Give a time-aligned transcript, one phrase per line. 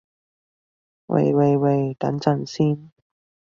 [1.05, 2.91] 喂喂喂，等陣先